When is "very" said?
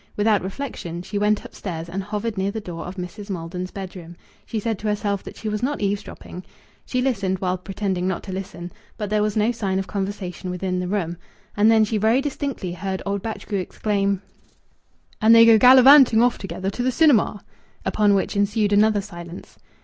11.99-12.19